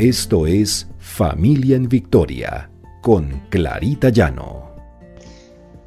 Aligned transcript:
Esto 0.00 0.46
es 0.46 0.88
Familia 0.98 1.76
en 1.76 1.86
Victoria 1.86 2.70
con 3.02 3.42
Clarita 3.50 4.08
Llano. 4.08 4.74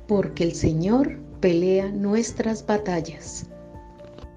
Porque 0.07 0.43
el 0.43 0.53
Señor 0.53 1.17
pelea 1.39 1.89
nuestras 1.89 2.63
batallas. 2.67 3.49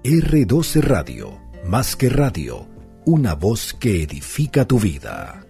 R12 0.03 0.81
Radio, 0.81 1.39
más 1.63 1.95
que 1.95 2.09
radio, 2.09 2.65
una 3.05 3.35
voz 3.35 3.75
que 3.75 4.01
edifica 4.01 4.65
tu 4.65 4.79
vida. 4.79 5.45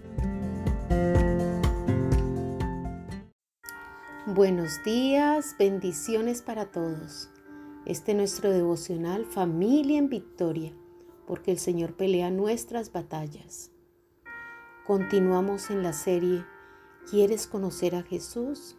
Buenos 4.26 4.84
días, 4.84 5.56
bendiciones 5.58 6.42
para 6.42 6.66
todos. 6.66 7.30
Este 7.86 8.12
es 8.12 8.18
nuestro 8.18 8.52
devocional 8.52 9.24
Familia 9.24 9.96
en 9.96 10.10
Victoria, 10.10 10.74
porque 11.26 11.50
el 11.50 11.58
Señor 11.58 11.94
pelea 11.94 12.30
nuestras 12.30 12.92
batallas. 12.92 13.70
Continuamos 14.88 15.68
en 15.68 15.82
la 15.82 15.92
serie 15.92 16.46
¿Quieres 17.10 17.46
conocer 17.46 17.94
a 17.94 18.02
Jesús? 18.02 18.74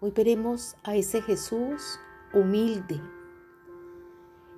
Hoy 0.00 0.12
veremos 0.12 0.76
a 0.82 0.96
ese 0.96 1.20
Jesús 1.20 2.00
humilde, 2.32 2.98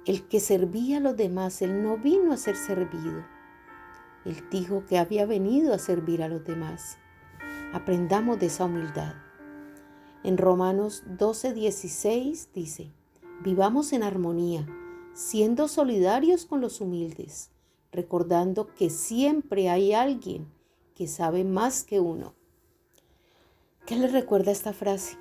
el 0.07 0.23
que 0.29 0.39
servía 0.39 0.99
a 0.99 1.01
los 1.01 1.17
demás. 1.17 1.63
Él 1.63 1.83
no 1.83 1.97
vino 1.97 2.33
a 2.33 2.37
ser 2.37 2.55
servido. 2.55 3.27
Él 4.25 4.37
dijo 4.53 4.85
que 4.89 4.99
había 4.99 5.27
venido 5.27 5.75
a 5.75 5.81
servir 5.81 6.23
a 6.23 6.29
los 6.29 6.45
demás. 6.45 6.97
Aprendamos 7.73 8.39
de 8.39 8.47
esa 8.47 8.67
humildad. 8.67 9.17
En 10.23 10.39
Romanos 10.39 11.03
12, 11.09 11.55
16 11.55 12.51
dice, 12.55 12.93
Vivamos 13.43 13.93
en 13.93 14.05
armonía, 14.05 14.65
siendo 15.13 15.67
solidarios 15.67 16.47
con 16.47 16.61
los 16.61 16.81
humildes, 16.81 17.51
recordando 17.93 18.73
que 18.75 18.91
siempre 18.91 19.69
hay 19.69 19.93
alguien 19.93 20.47
que 20.95 21.07
sabe 21.07 21.45
más 21.45 21.83
que 21.83 22.01
uno. 22.01 22.35
¿Qué 23.87 23.97
le 23.97 24.09
recuerda 24.09 24.53
esta 24.53 24.73
frase? 24.73 25.17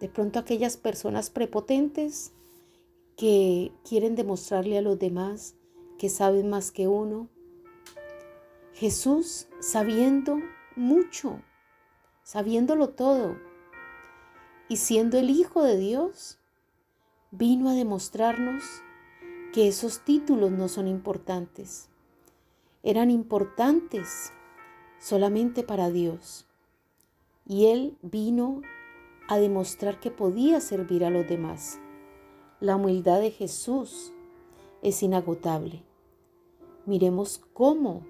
De 0.00 0.08
pronto 0.08 0.38
aquellas 0.38 0.76
personas 0.76 1.30
prepotentes 1.30 2.32
que 3.16 3.72
quieren 3.88 4.14
demostrarle 4.14 4.78
a 4.78 4.82
los 4.82 4.98
demás 4.98 5.56
que 5.98 6.08
saben 6.08 6.50
más 6.50 6.70
que 6.70 6.86
uno. 6.86 7.28
Jesús 8.74 9.48
sabiendo 9.60 10.38
mucho, 10.76 11.40
sabiéndolo 12.22 12.90
todo 12.90 13.36
y 14.68 14.76
siendo 14.76 15.18
el 15.18 15.30
Hijo 15.30 15.62
de 15.62 15.78
Dios, 15.78 16.38
vino 17.30 17.70
a 17.70 17.74
demostrarnos 17.74 18.62
que 19.52 19.68
esos 19.68 20.04
títulos 20.04 20.50
no 20.50 20.68
son 20.68 20.86
importantes. 20.86 21.88
Eran 22.86 23.10
importantes 23.10 24.32
solamente 25.00 25.64
para 25.64 25.90
Dios. 25.90 26.46
Y 27.44 27.66
Él 27.66 27.98
vino 28.00 28.62
a 29.26 29.38
demostrar 29.38 29.98
que 29.98 30.12
podía 30.12 30.60
servir 30.60 31.04
a 31.04 31.10
los 31.10 31.26
demás. 31.26 31.80
La 32.60 32.76
humildad 32.76 33.20
de 33.20 33.32
Jesús 33.32 34.12
es 34.82 35.02
inagotable. 35.02 35.82
Miremos 36.84 37.40
cómo 37.54 38.06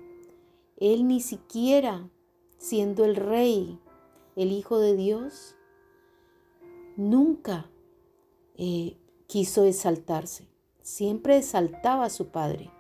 Él 0.76 1.08
ni 1.08 1.22
siquiera, 1.22 2.10
siendo 2.58 3.06
el 3.06 3.16
Rey, 3.16 3.80
el 4.36 4.52
Hijo 4.52 4.78
de 4.78 4.94
Dios, 4.94 5.56
nunca 6.98 7.70
eh, 8.58 8.98
quiso 9.26 9.64
exaltarse, 9.64 10.46
siempre 10.82 11.38
exaltaba 11.38 12.04
a 12.04 12.10
su 12.10 12.28
Padre. 12.28 12.75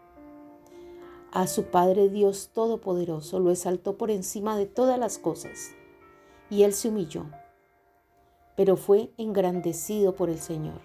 A 1.36 1.46
su 1.46 1.64
Padre 1.64 2.08
Dios 2.08 2.48
Todopoderoso 2.54 3.40
lo 3.40 3.50
exaltó 3.50 3.98
por 3.98 4.10
encima 4.10 4.56
de 4.56 4.64
todas 4.64 4.98
las 4.98 5.18
cosas 5.18 5.72
y 6.48 6.62
él 6.62 6.72
se 6.72 6.88
humilló, 6.88 7.26
pero 8.56 8.78
fue 8.78 9.10
engrandecido 9.18 10.16
por 10.16 10.30
el 10.30 10.38
Señor. 10.38 10.80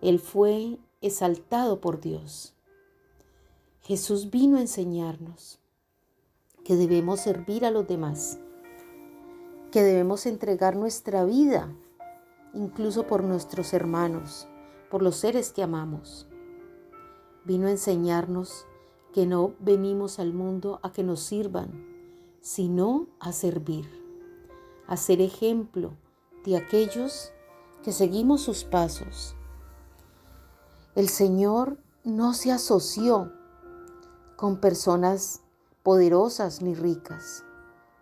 Él 0.00 0.18
fue 0.18 0.76
exaltado 1.00 1.80
por 1.80 2.00
Dios. 2.00 2.56
Jesús 3.82 4.28
vino 4.28 4.56
a 4.56 4.60
enseñarnos 4.60 5.60
que 6.64 6.74
debemos 6.74 7.20
servir 7.20 7.64
a 7.64 7.70
los 7.70 7.86
demás, 7.86 8.40
que 9.70 9.84
debemos 9.84 10.26
entregar 10.26 10.74
nuestra 10.74 11.24
vida 11.24 11.72
incluso 12.54 13.06
por 13.06 13.22
nuestros 13.22 13.72
hermanos, 13.72 14.48
por 14.90 15.00
los 15.00 15.14
seres 15.14 15.52
que 15.52 15.62
amamos. 15.62 16.26
Vino 17.44 17.68
a 17.68 17.70
enseñarnos 17.70 18.66
que 19.12 19.26
no 19.26 19.54
venimos 19.60 20.18
al 20.18 20.32
mundo 20.32 20.80
a 20.82 20.92
que 20.92 21.02
nos 21.02 21.20
sirvan, 21.20 21.86
sino 22.40 23.08
a 23.20 23.32
servir, 23.32 23.86
a 24.86 24.96
ser 24.96 25.20
ejemplo 25.20 25.92
de 26.44 26.56
aquellos 26.56 27.32
que 27.82 27.92
seguimos 27.92 28.40
sus 28.40 28.64
pasos. 28.64 29.36
El 30.94 31.08
Señor 31.08 31.78
no 32.04 32.34
se 32.34 32.52
asoció 32.52 33.32
con 34.36 34.60
personas 34.60 35.42
poderosas 35.82 36.62
ni 36.62 36.74
ricas. 36.74 37.44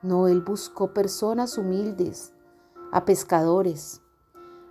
No, 0.02 0.28
Él 0.28 0.40
buscó 0.40 0.94
personas 0.94 1.58
humildes, 1.58 2.32
a 2.92 3.04
pescadores, 3.04 4.00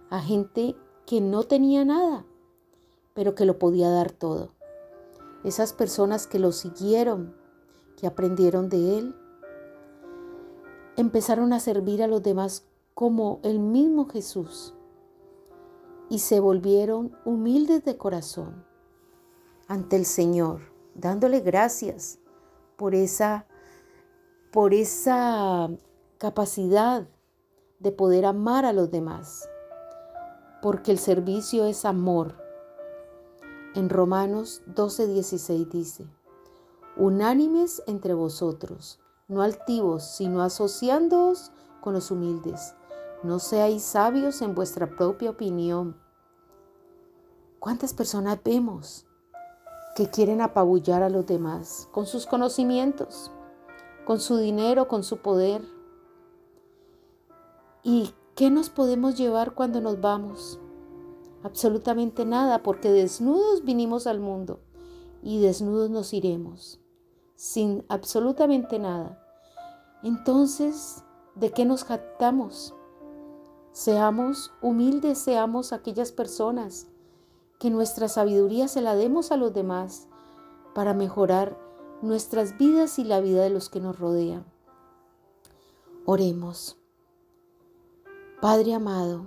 a 0.10 0.20
gente 0.20 0.76
que 1.06 1.22
no 1.22 1.44
tenía 1.44 1.86
nada, 1.86 2.26
pero 3.14 3.36
que 3.36 3.46
lo 3.46 3.60
podía 3.60 3.90
dar 3.90 4.12
todo. 4.12 4.59
Esas 5.44 5.74
personas 5.74 6.28
que 6.28 6.40
lo 6.40 6.52
siguieron, 6.52 7.36
que 7.96 8.08
aprendieron 8.08 8.70
de 8.70 8.98
él, 8.98 9.16
empezaron 10.98 11.54
a 11.54 11.60
servir 11.60 12.04
a 12.04 12.08
los 12.08 12.22
demás 12.22 12.66
como 12.94 13.40
el 13.44 13.60
mismo 13.60 14.08
Jesús 14.10 14.74
y 16.10 16.20
se 16.20 16.40
volvieron 16.40 17.16
humildes 17.24 17.86
de 17.86 17.98
corazón 17.98 18.66
ante 19.68 19.96
el 19.96 20.06
Señor, 20.06 20.62
dándole 20.96 21.40
gracias 21.40 22.20
por 22.76 22.96
esa 22.96 23.46
por 24.52 24.74
esa 24.74 25.70
capacidad 26.18 27.08
de 27.80 27.92
poder 27.92 28.26
amar 28.26 28.66
a 28.66 28.74
los 28.74 28.90
demás 28.90 29.48
porque 30.62 30.92
el 30.92 31.00
servicio 31.00 31.66
es 31.66 31.86
amor. 31.86 32.36
En 33.76 33.90
Romanos 33.90 34.62
12:16 34.68 35.70
dice, 35.70 36.08
unánimes 36.98 37.84
entre 37.88 38.14
vosotros, 38.14 39.00
no 39.28 39.42
altivos, 39.42 40.04
sino 40.04 40.42
asociándoos 40.42 41.52
con 41.82 41.94
los 41.94 42.12
humildes. 42.12 42.74
No 43.24 43.40
seáis 43.40 43.84
sabios 43.84 44.42
en 44.42 44.56
vuestra 44.56 44.96
propia 44.96 45.30
opinión. 45.30 45.96
¿Cuántas 47.60 47.94
personas 47.94 48.40
vemos 48.44 49.06
que 49.96 50.10
quieren 50.10 50.42
apabullar 50.42 51.04
a 51.04 51.10
los 51.10 51.26
demás 51.26 51.88
con 51.92 52.06
sus 52.06 52.26
conocimientos, 52.26 53.32
con 54.06 54.20
su 54.20 54.38
dinero, 54.38 54.88
con 54.88 55.04
su 55.04 55.18
poder? 55.18 55.62
Y 57.84 58.14
¿Qué 58.40 58.50
nos 58.50 58.70
podemos 58.70 59.18
llevar 59.18 59.54
cuando 59.54 59.82
nos 59.82 60.00
vamos? 60.00 60.62
Absolutamente 61.44 62.26
nada, 62.26 62.64
porque 62.64 62.92
desnudos 62.92 63.64
vinimos 63.64 64.08
al 64.08 64.20
mundo 64.20 64.60
y 65.24 65.40
desnudos 65.40 65.90
nos 65.90 66.14
iremos, 66.14 66.80
sin 67.36 67.86
absolutamente 67.88 68.80
nada. 68.80 69.24
Entonces, 70.04 71.04
¿de 71.36 71.52
qué 71.52 71.66
nos 71.66 71.84
jactamos? 71.84 72.74
Seamos 73.72 74.52
humildes, 74.62 75.18
seamos 75.18 75.72
aquellas 75.72 76.12
personas 76.12 76.88
que 77.60 77.70
nuestra 77.70 78.10
sabiduría 78.10 78.68
se 78.68 78.82
la 78.82 78.96
demos 78.96 79.32
a 79.32 79.38
los 79.38 79.54
demás 79.54 80.08
para 80.74 80.94
mejorar 80.94 81.58
nuestras 82.02 82.58
vidas 82.58 83.00
y 83.00 83.04
la 83.04 83.20
vida 83.20 83.44
de 83.44 83.50
los 83.50 83.70
que 83.70 83.80
nos 83.80 84.00
rodean. 84.00 84.46
Oremos. 86.06 86.78
Padre 88.42 88.74
amado, 88.74 89.26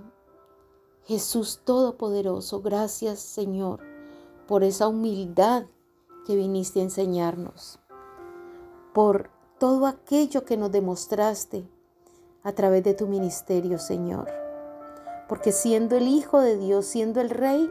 Jesús 1.05 1.61
Todopoderoso, 1.65 2.61
gracias 2.61 3.19
Señor 3.19 3.81
por 4.47 4.63
esa 4.63 4.87
humildad 4.87 5.65
que 6.25 6.35
viniste 6.35 6.79
a 6.79 6.83
enseñarnos, 6.83 7.79
por 8.93 9.29
todo 9.59 9.85
aquello 9.85 10.45
que 10.45 10.57
nos 10.57 10.71
demostraste 10.71 11.67
a 12.43 12.51
través 12.53 12.83
de 12.83 12.93
tu 12.93 13.07
ministerio, 13.07 13.79
Señor. 13.79 14.29
Porque 15.27 15.51
siendo 15.51 15.95
el 15.95 16.07
Hijo 16.07 16.39
de 16.39 16.57
Dios, 16.57 16.85
siendo 16.85 17.21
el 17.21 17.29
Rey, 17.29 17.69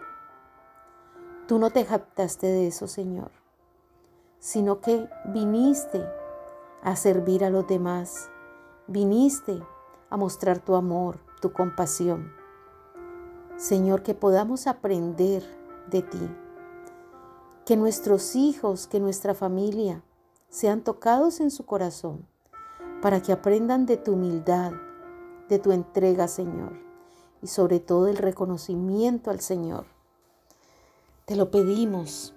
tú 1.47 1.59
no 1.59 1.71
te 1.71 1.85
jactaste 1.85 2.47
de 2.47 2.67
eso, 2.67 2.87
Señor, 2.87 3.31
sino 4.39 4.81
que 4.81 5.09
viniste 5.27 6.05
a 6.83 6.97
servir 6.97 7.45
a 7.45 7.51
los 7.51 7.67
demás, 7.67 8.31
viniste 8.87 9.63
a 10.11 10.17
mostrar 10.17 10.59
tu 10.59 10.75
amor, 10.75 11.19
tu 11.41 11.53
compasión. 11.53 12.42
Señor, 13.57 14.03
que 14.03 14.15
podamos 14.15 14.67
aprender 14.67 15.43
de 15.91 16.03
ti. 16.03 16.29
Que 17.65 17.77
nuestros 17.77 18.35
hijos, 18.35 18.87
que 18.87 19.01
nuestra 19.01 19.35
familia 19.35 20.03
sean 20.49 20.83
tocados 20.83 21.41
en 21.41 21.51
su 21.51 21.65
corazón, 21.65 22.27
para 23.01 23.23
que 23.23 23.33
aprendan 23.33 23.87
de 23.87 23.97
tu 23.97 24.13
humildad, 24.13 24.73
de 25.49 25.59
tu 25.59 25.73
entrega, 25.73 26.29
Señor, 26.29 26.73
y 27.41 27.47
sobre 27.47 27.81
todo 27.81 28.09
el 28.09 28.17
reconocimiento 28.17 29.31
al 29.31 29.41
Señor. 29.41 29.87
Te 31.25 31.37
lo 31.37 31.51
pedimos 31.51 32.35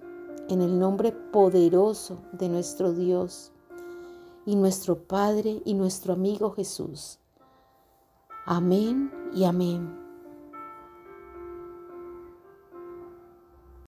en 0.48 0.62
el 0.62 0.78
nombre 0.78 1.12
poderoso 1.12 2.20
de 2.32 2.50
nuestro 2.50 2.94
Dios 2.94 3.52
y 4.46 4.56
nuestro 4.56 5.08
Padre 5.08 5.62
y 5.66 5.74
nuestro 5.74 6.14
amigo 6.14 6.52
Jesús. 6.52 7.20
Amén 8.46 9.12
y 9.34 9.44
amén. 9.46 10.05